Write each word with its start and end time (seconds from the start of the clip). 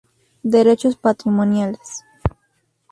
Derechos 0.41 0.95
Patrimoniales. 0.95 2.03